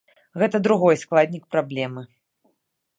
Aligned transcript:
Гэта 0.43 0.61
другой 0.67 0.97
складнік 1.03 1.43
праблемы. 1.57 2.01